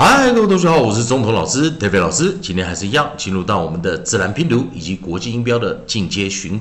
[0.00, 2.38] 嗨，各位同学好，我是中头老师 David 老师。
[2.40, 6.60] 今天还是一样，进入到我们的自然拼读以及国际音标的进阶循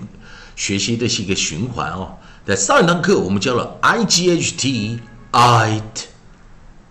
[0.55, 2.17] 学习的是一个循环哦。
[2.47, 6.07] 在上一堂课，我们教了 i g h t i t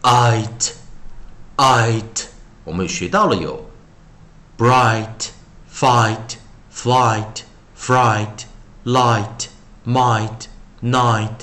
[0.03, 0.73] i t
[1.57, 2.27] i t
[2.63, 3.69] 我们学到了有
[4.57, 5.31] bright
[5.69, 6.37] fight
[6.73, 7.43] flight
[7.77, 8.45] fright
[8.85, 9.49] light
[9.85, 10.47] might
[10.81, 11.41] night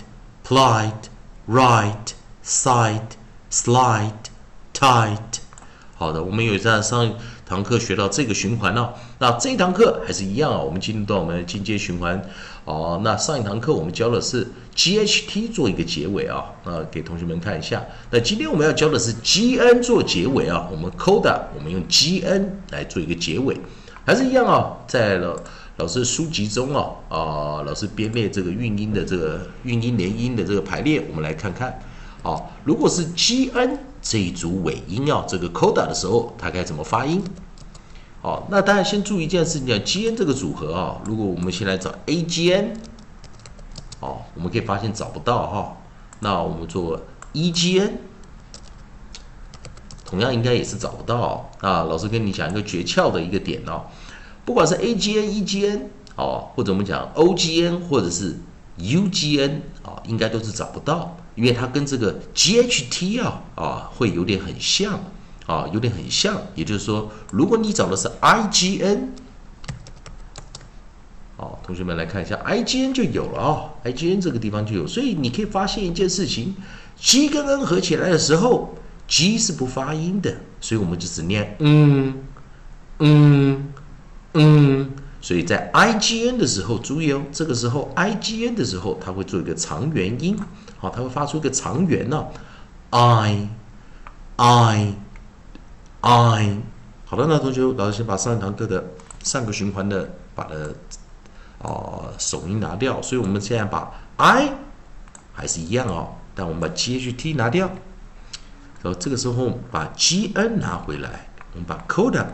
[0.48, 1.10] plight
[1.50, 2.14] right
[2.46, 3.18] sight
[3.52, 4.23] slide
[4.84, 5.40] tight，
[5.96, 8.90] 好的，我们有在上一堂课学到这个循环哦。
[9.18, 12.22] 那这一堂课还是一样啊，我们进入到我们的进阶循环
[12.66, 13.00] 哦。
[13.02, 14.46] 那上一堂课我们教的是
[14.76, 17.82] G H T 做一个结尾啊，那给同学们看一下。
[18.12, 23.58] 那今天我们要教的是 G N 做结尾啊，我们 Coda 我们用 G N 来做一个结尾，
[24.06, 25.34] 还是一样啊，在老
[25.78, 31.80] 老师书籍中啊啊，老师编列这个韵音的这个韵音连音的这个排列，我们来看看。
[32.24, 37.24] 哦，如果是 G N 这一组尾音啊，这个 coda 的时候，它该怎么发音？
[38.22, 41.02] 哦，那大家先注意一件事情，叫 G N 这个组合啊。
[41.06, 42.74] 如果我们先来找 A G N，
[44.02, 45.78] 哦，我们可以发现找不到哈。
[46.20, 47.98] 那我们做 E G N，
[50.06, 51.50] 同样应该也是找不到。
[51.60, 53.86] 啊，老师跟你讲一个诀窍的一个点哦，
[54.46, 58.38] 不管是 A G N、E G N，哦，或者我们讲 O G N，或者是
[58.78, 61.18] U G N，啊，应该都是找不到。
[61.36, 65.00] 因为它跟这个 G H T 啊啊会有点很像
[65.46, 66.42] 啊，有点很像。
[66.56, 69.14] 也就是说，如果你找的是 I G N，
[71.38, 74.86] 好，同学们来看一下，I G N 就有了啊，I G N 这个地方就有。
[74.86, 76.56] 所以你可以发现一件事情
[76.98, 78.76] ，G 跟 N 合起来的时候
[79.08, 82.24] ，G 是不发音的，所以我们就只念嗯
[83.00, 83.74] 嗯
[84.34, 84.83] 嗯。
[85.24, 90.38] 所以在 I G N 的时候，注意哦，这个时候 I G N 的时候，它会做一个长元音。
[90.78, 92.28] 好，它会发出一个长元呢
[92.90, 93.48] ，i
[94.36, 94.94] i
[96.02, 96.58] i。
[97.06, 98.84] 好的，那同学，老师先把上一堂课的
[99.24, 100.56] 上个循环的把它
[101.66, 104.52] 啊首音拿掉，所以我们现在把 i
[105.32, 107.68] 还是一样哦，但我们把 g h t 拿掉，
[108.82, 112.26] 然后这个时候把 g n 拿回来，我们把 coda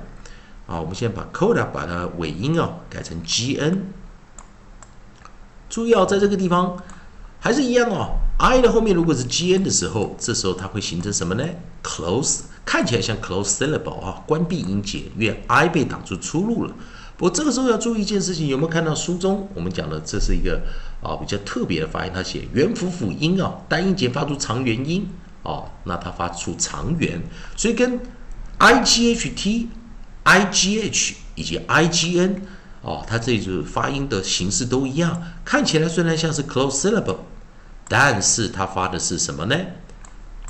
[0.69, 3.91] 啊，我们先把 coda 把它尾音哦改成 g n。
[5.67, 6.77] 注意哦，在这个地方
[7.39, 8.17] 还是一样哦。
[8.39, 11.45] I 的后面如果是 G N 的时候，这时候它会形成什么呢
[11.83, 16.73] ？Close，看起来像 close syllable 啊，关闭音节，因为 I 被挡住出路了。
[17.17, 20.61] 不过这个时候要注意一件事情，有没有看到书中我们讲的这是一个
[21.03, 22.11] 啊比较特别的发音？
[22.15, 25.05] 它写元辅辅音啊，单音节发出长元音
[25.43, 27.21] 啊，那它发出长元，
[27.57, 27.99] 所以跟
[28.57, 29.67] I G H T、
[30.29, 32.43] I G H 以及 I G N
[32.83, 37.17] 哦，它这组发音的形式都一样，看起来虽然像是 close syllable。
[37.91, 39.55] 但是它发的是什么呢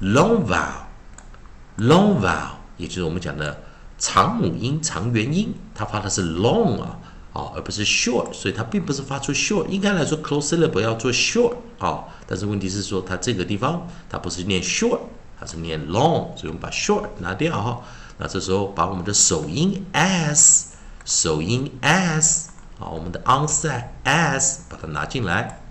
[0.01, 3.63] ？long vowel，long vowel，也就是我们讲的
[3.97, 6.99] 长母音、长元音，它发的是 long 啊，
[7.31, 9.65] 啊，而不是 short，所以它并不是发出 short。
[9.67, 14.99] 应该来说，close syllable 要做 short 啊，但是问题是说它这个地方它不是念 short，
[15.39, 17.81] 它是念 long，所以我们把 short 拿掉哈。
[18.21, 20.75] 那这时候把我们的首音 s，
[21.05, 25.61] 首音 s，啊，我们的 onset s，把它拿进来。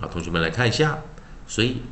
[0.00, 1.00] 啊，同学们来看一下，
[1.48, 1.82] 所以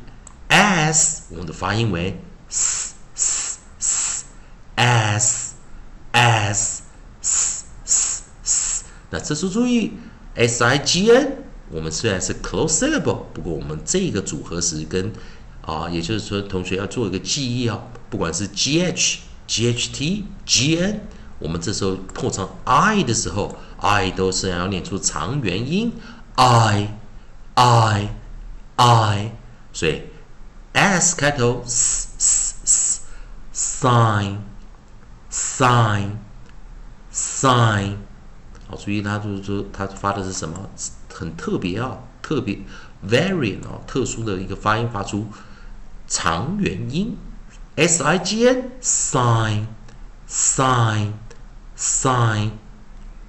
[0.47, 2.17] s 我们的发音为
[2.47, 4.25] s s s
[4.75, 5.53] s
[6.13, 8.85] s s。
[9.09, 9.91] 那这时候注意
[10.35, 15.11] s i g n，我们虽然是 closeable，不过我们这个组合时跟
[15.61, 21.01] 啊，也就是说，同学要做一个记忆啊，不管是 g h g h t g n，
[21.39, 25.91] 我们这时候破成 i 的时候，i 都是要念出长元音
[26.35, 26.89] i。
[27.55, 28.09] I
[28.77, 29.31] I，
[29.71, 30.01] 所以
[30.71, 33.05] S 开头，s s
[33.53, 34.37] s sign
[35.31, 36.13] sign
[37.13, 37.97] sign，
[38.67, 40.67] 好，注意它就是说它发的是什么，
[41.13, 42.57] 很特别啊，特别
[43.07, 45.27] very 啊，特殊的一个发音，发出
[46.07, 47.15] 长元音
[47.75, 49.65] ，S I G N sign
[50.27, 51.13] sign
[51.77, 52.51] sign，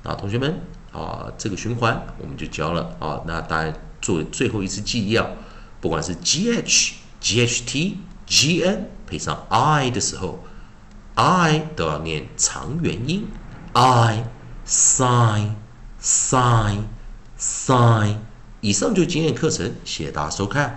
[0.03, 0.61] 啊，同学们
[0.93, 3.73] 啊，这个循环我们就教了啊，那大家。
[4.05, 5.27] 做最后一次记忆啊，
[5.81, 10.45] 不管是 G H G H T G N 配上 I 的时候
[11.15, 13.27] ，I 都要念长元音
[13.73, 14.27] ，I
[14.67, 15.55] sign
[15.99, 16.81] sign
[17.39, 18.17] sign。
[18.61, 20.75] 以上就今天课程，谢谢大家收看。